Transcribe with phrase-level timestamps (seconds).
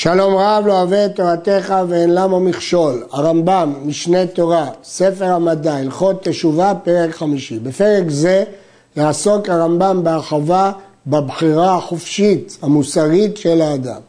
[0.00, 3.02] שלום רב לא אוהב את תורתך ואין למה מכשול.
[3.12, 7.58] הרמב"ם, משנה תורה, ספר המדע, הלכות תשובה, פרק חמישי.
[7.58, 8.44] בפרק זה
[8.96, 10.72] יעסוק הרמב"ם בהרחבה
[11.06, 14.00] בבחירה החופשית, המוסרית של האדם.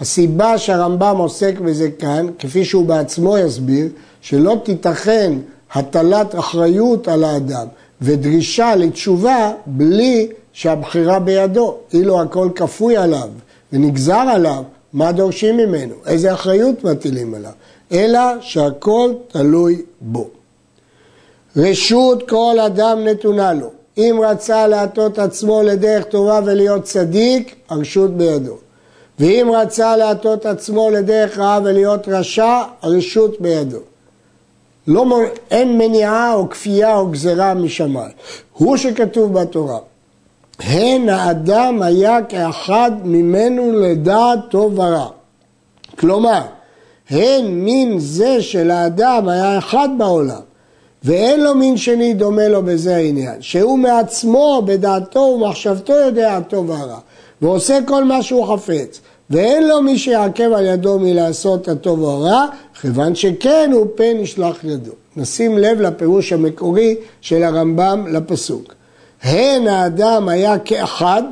[0.00, 3.88] הסיבה שהרמב"ם עוסק בזה כאן, כפי שהוא בעצמו יסביר,
[4.20, 5.32] שלא תיתכן
[5.72, 7.66] הטלת אחריות על האדם
[8.02, 13.28] ודרישה לתשובה בלי שהבחירה בידו, אילו הכל כפוי עליו
[13.72, 14.62] ונגזר עליו,
[14.92, 15.94] מה דורשים ממנו?
[16.06, 17.50] איזה אחריות מטילים עליו?
[17.92, 20.28] אלא שהכל תלוי בו.
[21.56, 23.70] רשות כל אדם נתונה לו.
[23.98, 28.56] אם רצה להטות עצמו לדרך טובה ולהיות צדיק, הרשות בידו.
[29.18, 33.78] ואם רצה להטות עצמו לדרך רעה ולהיות רשע, הרשות בידו.
[34.86, 35.04] לא,
[35.50, 38.12] אין מניעה או כפייה או גזרה משמיים.
[38.52, 39.78] הוא שכתוב בתורה.
[40.62, 45.08] הן האדם היה כאחד ממנו לדעת טוב ורע.
[45.98, 46.40] כלומר,
[47.10, 50.40] הן מין זה של האדם היה אחד בעולם,
[51.04, 56.98] ואין לו מין שני דומה לו בזה העניין, שהוא מעצמו, בדעתו ומחשבתו יודע הטוב והרע,
[57.42, 62.46] ועושה כל מה שהוא חפץ, ואין לו מי שיעכב על ידו מלעשות הטוב או הרע,
[62.80, 64.92] כיוון שכן הוא פן ישלח ידו.
[65.16, 68.79] נשים לב לפירוש המקורי של הרמב"ם לפסוק.
[69.22, 71.22] הן האדם היה כאחד,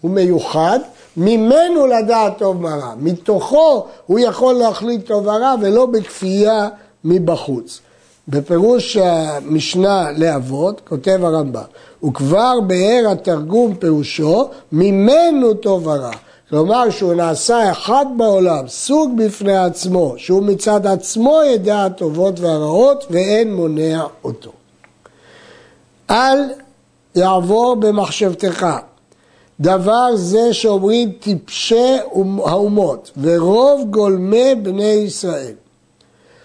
[0.00, 0.78] הוא מיוחד,
[1.16, 2.94] ממנו לדעת טוב ורע.
[2.96, 6.68] מתוכו הוא יכול להחליט טוב ורע ולא בכפייה
[7.04, 7.80] מבחוץ.
[8.28, 11.62] בפירוש המשנה לאבות כותב הרמב"ם,
[12.04, 16.10] וכבר באר התרגום פירושו ממנו טוב ורע.
[16.50, 23.54] כלומר שהוא נעשה אחד בעולם, סוג בפני עצמו, שהוא מצד עצמו ידע הטובות והרעות ואין
[23.54, 24.52] מונע אותו.
[26.10, 26.38] אל
[27.16, 28.66] יעבור במחשבתך.
[29.60, 31.96] דבר זה שאומרים טיפשי
[32.44, 35.54] האומות ורוב גולמי בני ישראל.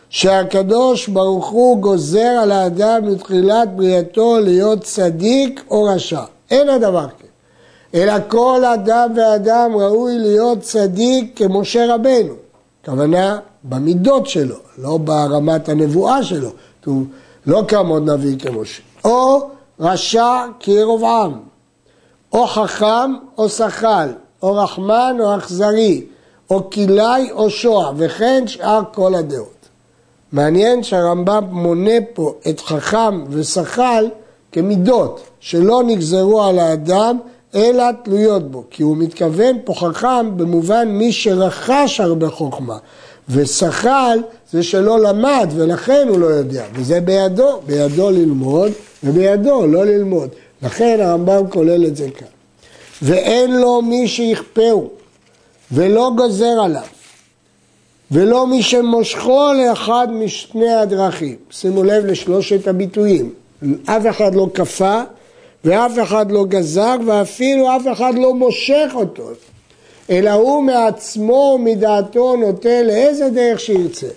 [0.09, 6.21] שהקדוש ברוך הוא גוזר על האדם מתחילת בריאתו להיות צדיק או רשע.
[6.51, 7.27] אין הדבר כן.
[7.93, 12.33] אלא כל אדם ואדם ראוי להיות צדיק כמשה רבנו.
[12.81, 16.49] הכוונה במידות שלו, לא ברמת הנבואה שלו.
[17.45, 18.81] לא כמוד נביא כמשה.
[19.05, 21.33] או רשע כירובעם,
[22.33, 24.09] או חכם או שחל,
[24.43, 26.05] או רחמן או אכזרי,
[26.49, 29.57] או כלאי או שוע, וכן שאר כל הדעות.
[30.31, 34.09] מעניין שהרמב"ם מונה פה את חכם ושחל
[34.51, 37.19] כמידות שלא נגזרו על האדם
[37.55, 42.77] אלא תלויות בו, כי הוא מתכוון פה חכם במובן מי שרכש הרבה חוכמה,
[43.29, 44.19] ושחל
[44.51, 48.71] זה שלא למד ולכן הוא לא יודע, וזה בידו, בידו ללמוד
[49.03, 50.29] ובידו לא ללמוד.
[50.61, 52.27] לכן הרמב"ם כולל את זה כאן.
[53.01, 54.89] ואין לו מי שיכפהו
[55.71, 56.81] ולא גוזר עליו
[58.11, 61.35] ולא מי שמושכו לאחד משני הדרכים.
[61.51, 63.33] שימו לב לשלושת הביטויים.
[63.85, 65.01] אף אחד לא כפה
[65.65, 69.29] ואף אחד לא גזר ואפילו אף אחד לא מושך אותו.
[70.09, 74.07] אלא הוא מעצמו ומדעתו נוטה לאיזה דרך שירצה.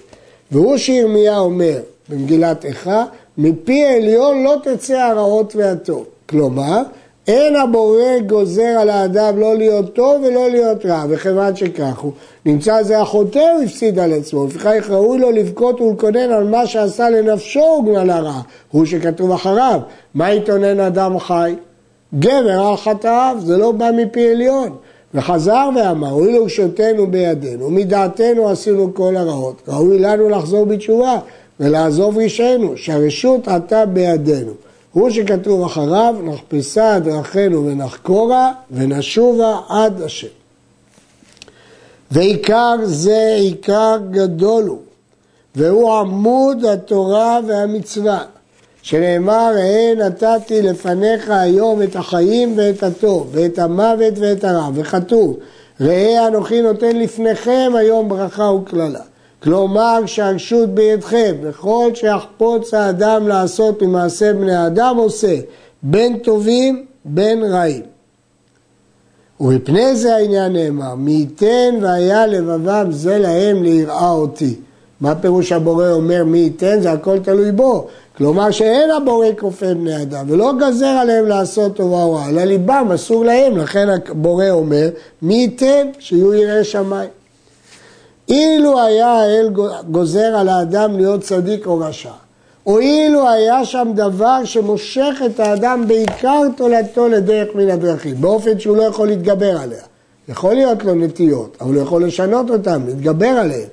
[0.50, 1.78] והוא שירמיה אומר
[2.08, 3.04] במגילת איכה,
[3.38, 6.04] מפי עליון לא תצא הרעות והטוב.
[6.26, 6.82] כלומר,
[7.28, 12.12] אין הבורא גוזר על האדם לא להיות טוב ולא להיות רע, וכיוון שכך הוא
[12.46, 17.10] נמצא זה החוטא הוא הפסיד על עצמו, לפיכך ראוי לו לבכות ולקונן על מה שעשה
[17.10, 18.40] לנפשו וגמל הרע,
[18.70, 19.80] הוא שכתוב אחריו,
[20.14, 21.54] מה יתונן אדם חי?
[22.18, 24.76] גבר על חטאיו, זה לא בא מפי עליון.
[25.14, 31.18] וחזר ואמר, הואיל ושותנו בידינו, מדעתנו עשינו כל הרעות, ראוי לנו לחזור בתשובה
[31.60, 34.52] ולעזוב רשענו, שהרשות עתה בידינו.
[34.92, 40.28] הוא שכתוב אחריו, נחפשה דרכינו ונחקורה ונשובה עד השם.
[42.10, 44.78] ועיקר זה עיקר גדול הוא,
[45.56, 48.24] והוא עמוד התורה והמצווה,
[48.82, 55.36] שנאמר, ראה נתתי לפניך היום את החיים ואת הטוב, ואת המוות ואת הרע, וכתוב,
[55.80, 59.00] ראה אנוכי נותן לפניכם היום ברכה וקללה.
[59.42, 65.36] כלומר שהרשות בידכם, וכל שיחפוץ האדם לעשות ממעשה בני האדם עושה,
[65.82, 67.82] בין טובים בין רעים.
[69.40, 74.54] ומפני זה העניין נאמר, מי ייתן והיה לבבם זה להם ליראה אותי.
[75.00, 76.80] מה פירוש הבורא אומר מי ייתן?
[76.80, 77.86] זה הכל תלוי בו.
[78.16, 82.90] כלומר שאין הבורא כופה בני אדם, ולא גזר עליהם לעשות טובה או רע, אלא ליבם
[82.94, 84.88] אסור להם, לכן הבורא אומר
[85.22, 87.08] מי ייתן שיהיו יראי שמיים.
[88.28, 89.50] אילו היה האל
[89.90, 92.10] גוזר על האדם להיות צדיק או רשע,
[92.66, 98.76] או אילו היה שם דבר שמושך את האדם בעיקר תולדתו לדרך מן הדרכים, באופן שהוא
[98.76, 99.82] לא יכול להתגבר עליה.
[100.28, 103.68] יכול להיות לו נטיות, אבל הוא יכול לשנות אותן, להתגבר עליהן.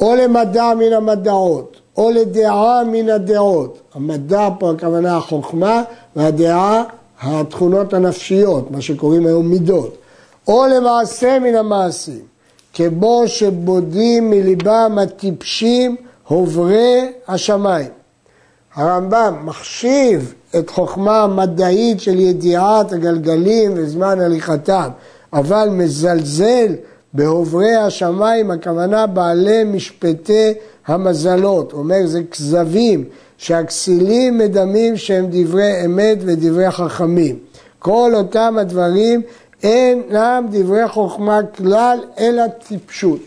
[0.00, 3.78] או למדע מן המדעות, או לדעה מן הדעות.
[3.94, 5.82] המדע פה הכוונה החוכמה,
[6.16, 6.82] והדעה
[7.22, 9.96] התכונות הנפשיות, מה שקוראים היום מידות.
[10.48, 12.20] או למעשה מן המעשים,
[12.74, 15.96] כמו שבודים מליבם הטיפשים
[16.28, 17.90] הוברי השמיים.
[18.74, 24.88] הרמב"ם מחשיב את חוכמה המדעית של ידיעת הגלגלים וזמן הליכתם,
[25.32, 26.74] אבל מזלזל
[27.12, 30.52] בעוברי השמיים, הכוונה בעלי משפטי
[30.86, 31.72] המזלות.
[31.72, 33.04] אומר, זה כזבים
[33.38, 37.38] שהכסילים מדמים שהם דברי אמת ודברי חכמים.
[37.78, 39.22] כל אותם הדברים
[39.62, 43.20] אינם דברי חוכמה כלל, אלא טיפשות.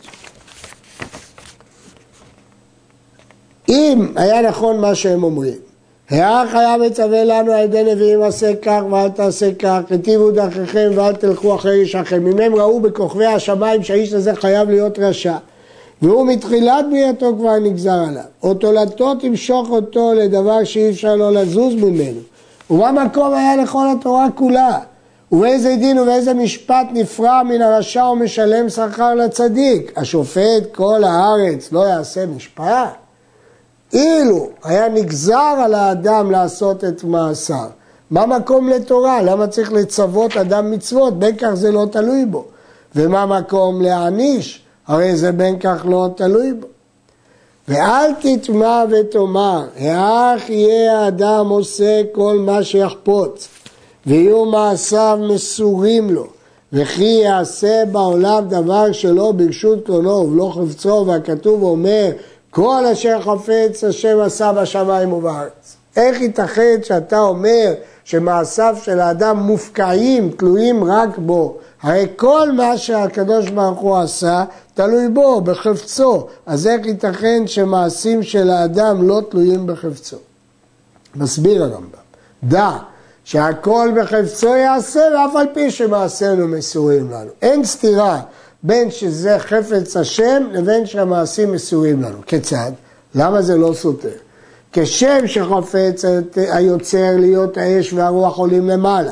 [3.70, 5.71] אם היה נכון מה שהם אומרים,
[6.12, 11.56] היה מצווה לנו על ידי נביאים עשה כך ואל תעשה כך, היטיבו דרככם ואל תלכו
[11.56, 12.18] אחרי איש אחר.
[12.18, 15.36] אם הם ראו בכוכבי השמיים שהאיש הזה חייב להיות רשע,
[16.02, 21.76] והוא מתחילת בריאתו כבר נגזר עליו, או תולדתו תמשוך אותו לדבר שאי אפשר לא לזוז
[21.76, 22.20] ממנו.
[22.70, 24.80] ומה מקום היה לכל התורה כולה?
[25.32, 29.94] ובאיזה דין ובאיזה משפט נפרע מן הרשע ומשלם שכר לצדיק?
[29.96, 33.01] השופט כל הארץ לא יעשה משפט?
[33.94, 37.68] אילו היה נגזר על האדם לעשות את מעשיו,
[38.12, 39.22] מה מקום לתורה?
[39.22, 41.20] למה צריך לצוות אדם מצוות?
[41.20, 42.46] בין כך זה לא תלוי בו.
[42.96, 44.62] ומה מקום להעניש?
[44.88, 46.68] הרי זה בין כך לא תלוי בו.
[47.68, 53.48] ואל תטמע ותאמר, האח יהיה האדם עושה כל מה שיחפוץ,
[54.06, 56.28] ויהיו מעשיו מסורים לו,
[56.74, 62.12] וכי יעשה בעולם דבר שלא ברשות קרונו ובלא חפצו, והכתוב אומר,
[62.52, 65.76] כל אשר חפץ השם עשה בשמיים ובארץ.
[65.96, 71.58] איך ייתכן שאתה אומר שמעשיו של האדם מופקעים, תלויים רק בו?
[71.82, 74.44] הרי כל מה שהקדוש ברוך הוא עשה,
[74.74, 76.28] תלוי בו, בחפצו.
[76.46, 80.18] אז איך ייתכן שמעשים של האדם לא תלויים בחפצו?
[81.16, 82.02] מסביר הרמב"ם.
[82.44, 82.70] דע
[83.24, 87.30] שהכל בחפצו יעשה, ואף על פי שמעשינו מסורים לנו.
[87.42, 88.22] אין סתירה
[88.64, 92.18] בין שזה חפץ השם לבין שהמעשים מסורים לנו.
[92.26, 92.72] כיצד?
[93.16, 94.10] למה זה לא סותר?
[94.74, 96.06] כשם שחפץ
[96.36, 99.12] היוצר להיות האש והרוח עולים למעלה,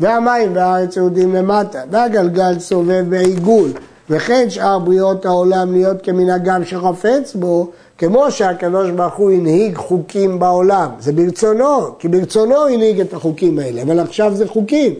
[0.00, 3.70] והמים והארץ יורדים למטה, והגלגל סובב בעיגול,
[4.10, 10.90] וכן שאר בריאות העולם להיות כמנהגם שחפץ בו, כמו שהקדוש ברוך הוא הנהיג חוקים בעולם,
[10.98, 14.94] זה ברצונו, כי ברצונו הנהיג את החוקים האלה, אבל עכשיו זה חוקים.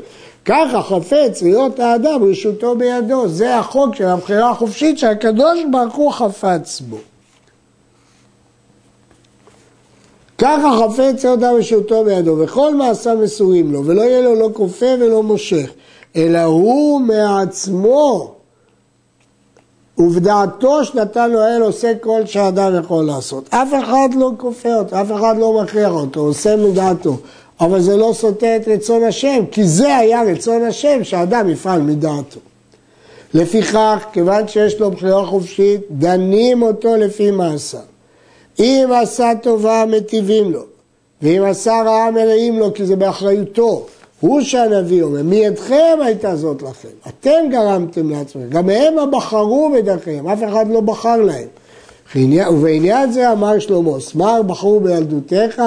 [0.48, 6.80] ככה חפץ להיות האדם רשותו בידו, זה החוק של הבחירה החופשית שהקדוש ברוך הוא חפץ
[6.80, 6.96] בו.
[10.38, 14.86] ככה חפץ להיות האדם רשותו בידו, וכל מעשה מסורים לו, ולא יהיה לו לא כופה
[15.00, 15.70] ולא מושך,
[16.16, 18.34] אלא הוא מעצמו
[19.98, 23.54] ובדעתו שנתן לו האל עושה כל שאדם יכול לעשות.
[23.54, 27.16] אף אחד לא כופה אותו, אף אחד לא מכריח אותו, עושה מדעתו.
[27.60, 32.40] אבל זה לא סותר את רצון השם, כי זה היה רצון השם, שאדם יפעל מדעתו.
[33.34, 37.80] לפיכך, כיוון שיש לו בחירה חופשית, דנים אותו לפי מעשיו.
[38.58, 40.62] אם עשה טובה, מטיבים לו,
[41.22, 43.86] ואם עשה רעה, מלאים לו, כי זה באחריותו.
[44.20, 50.38] הוא שהנביא אומר, מידכם הייתה זאת לכם, אתם גרמתם לעצמכם, גם הם בחרו בדרכיהם, אף
[50.48, 51.48] אחד לא בחר להם.
[52.50, 55.62] ובעניין זה אמר שלמה, סמר בחרו בילדותיך,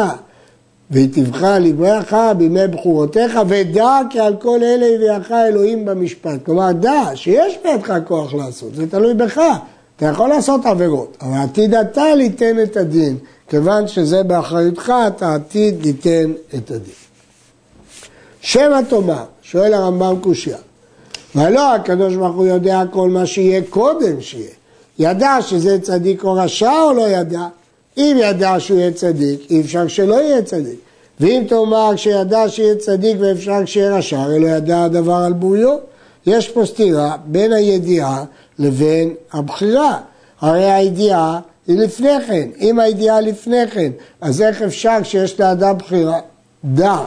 [0.92, 6.46] והיטיבך לברך בימי בחורותיך, ודע כי על כל אלה הביאך אלוהים במשפט.
[6.46, 9.42] כלומר, דע שיש בידך כוח לעשות, זה תלוי בך.
[9.96, 13.18] אתה יכול לעשות עבירות, אבל עתיד אתה ליתן את הדין.
[13.50, 16.94] כיוון שזה באחריותך, אתה עתיד ליתן את הדין.
[18.42, 20.58] שמא תאמר, שואל הרמב"ם קושייה,
[21.36, 24.50] ולא הקדוש ברוך הוא יודע כל מה שיהיה קודם שיהיה.
[25.00, 27.48] ידע שזה צדיק או רשע או לא ידע?
[27.98, 30.80] אם ידע שהוא יהיה צדיק, אי אפשר שלא יהיה צדיק.
[31.20, 35.78] ואם תאמר שידע שיהיה צדיק ואפשר שיהיה רשע, הרי לא ידע הדבר על בוריו.
[36.26, 38.24] יש פה סתירה בין הידיעה
[38.60, 39.98] לבין הבחירה.
[40.42, 42.50] הרי הידיעה היא לפני כן.
[42.62, 46.20] אם הידיעה לפני כן, אז איך אפשר שיש לאדם בחירה?
[46.66, 46.98] דע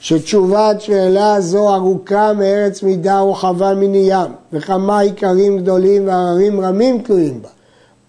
[0.00, 7.42] שתשובת שאלה זו ארוכה מארץ מידה ורחבה מני ים, וכמה עיקרים גדולים והררים רמים תלויים
[7.42, 7.48] בה.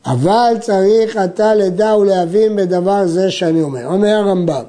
[0.06, 3.86] אבל צריך אתה לדע ולהבין בדבר זה שאני אומר.
[3.86, 4.64] אומר הרמב"ם,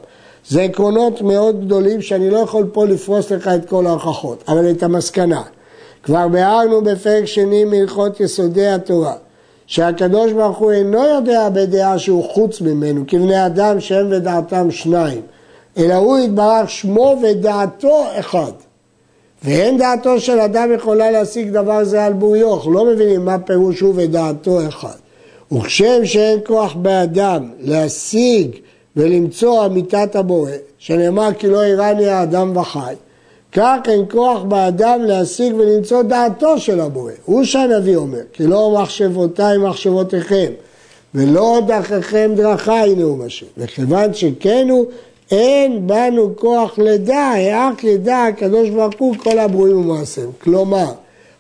[0.49, 4.83] זה עקרונות מאוד גדולים שאני לא יכול פה לפרוס לך את כל ההוכחות, אבל את
[4.83, 5.43] המסקנה.
[6.03, 9.15] כבר ביארנו בפרק שני מהלכות יסודי התורה,
[9.67, 15.21] שהקדוש ברוך הוא אינו יודע בדעה שהוא חוץ ממנו, כבני אדם שהם ודעתם שניים,
[15.79, 18.53] אלא הוא יתברך שמו ודעתו אחד.
[19.45, 23.81] ואין דעתו של אדם יכולה להשיג דבר זה על בוריו, אנחנו לא מבינים מה פירוש
[23.81, 25.06] הוא ודעתו אחד.
[25.53, 28.51] וכשם שאין כוח באדם להשיג
[28.97, 32.95] ולמצוא אמיתת הבורא, שנאמר כי לא איראני האדם וחי,
[33.53, 37.13] כך אין כוח באדם להשיג ולמצוא דעתו של הבורא.
[37.25, 40.53] הוא שהנביא אומר, כי לא מחשבותיי מחשבותיכם,
[41.15, 43.47] ולא דרככם דרכיי נאום השם.
[43.59, 44.87] וכיוון שכן הוא,
[45.31, 50.31] אין בנו כוח לדע, רק ידע הקדוש ברוך הוא כל הברואים ומעשיהם.
[50.43, 50.87] כלומר,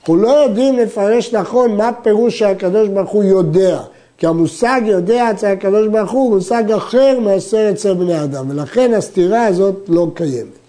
[0.01, 3.81] אנחנו לא יודעים לפרש נכון מה פירוש שהקדוש ברוך הוא יודע.
[4.19, 9.47] כי המושג יודע אצל הקדוש ברוך הוא מושג אחר מאשר אצל בני אדם, ולכן הסתירה
[9.47, 10.67] הזאת לא קיימת.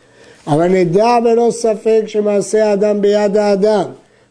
[0.47, 3.85] אבל נדע בלא ספק שמעשה האדם ביד האדם,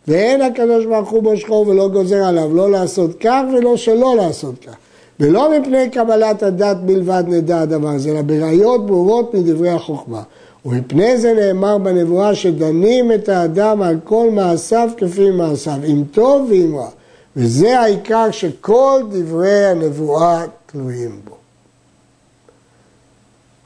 [0.09, 4.75] ואין הקדוש ברוך הוא מושכו ולא גוזר עליו לא לעשות כך ולא שלא לעשות כך.
[5.21, 10.23] ולא מפני קבלת הדת בלבד נדע הדבר הזה, אלא בראיות ברורות מדברי החוכמה.
[10.67, 16.77] ומפני זה נאמר בנבואה שדנים את האדם על כל מעשיו כפי מעשיו, אם טוב ואם
[16.77, 16.89] רע.
[17.37, 21.37] וזה העיקר שכל דברי הנבואה תלויים בו.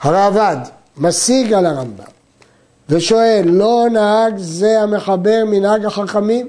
[0.01, 0.57] הרעב"ד
[0.97, 2.05] משיג על הרמב"ם
[2.89, 6.49] ושואל, לא נהג זה המחבר מנהג החכמים,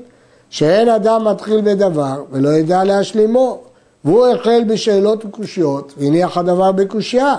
[0.49, 3.59] שאין אדם מתחיל בדבר ולא ידע להשלימו,
[4.05, 7.37] והוא החל בשאלות וקושיות והניח הדבר בקושייה.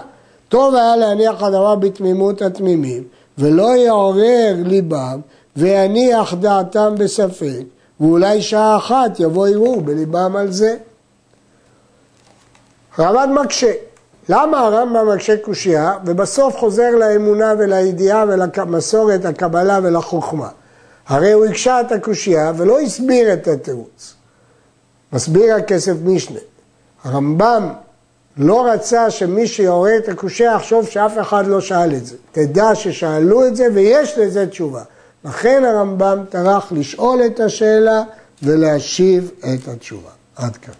[0.48, 3.04] טוב היה להניח הדבר בתמימות התמימים,
[3.38, 5.20] ולא יעורר ליבם
[5.56, 7.62] ויניח דעתם בספק,
[8.00, 10.76] ואולי שעה אחת יבוא ערעור בליבם על זה.
[12.98, 13.72] רמב"ן מקשה.
[14.28, 20.48] למה הרמב"ם מקשה קושייה ובסוף חוזר לאמונה ולידיעה ולמסורת, הקבלה ולחוכמה?
[21.06, 24.14] הרי הוא הקשה את הקושייה ולא הסביר את התירוץ.
[25.12, 26.38] מסביר הכסף משנה.
[27.04, 27.72] הרמב"ם
[28.36, 32.16] לא רצה שמי שיעורר את הקושייה יחשוב שאף אחד לא שאל את זה.
[32.32, 34.82] תדע ששאלו את זה ויש לזה תשובה.
[35.24, 38.02] לכן הרמב"ם טרח לשאול את השאלה
[38.42, 40.10] ולהשיב את התשובה.
[40.36, 40.74] עד כאן.